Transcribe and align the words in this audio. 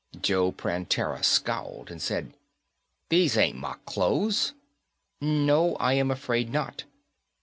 Joe 0.19 0.51
Prantera 0.51 1.23
scowled 1.23 1.91
and 1.91 2.01
said, 2.01 2.33
"These 3.09 3.37
ain't 3.37 3.59
my 3.59 3.75
clothes." 3.85 4.55
"No, 5.21 5.75
I 5.75 5.93
am 5.93 6.09
afraid 6.09 6.51
not." 6.51 6.85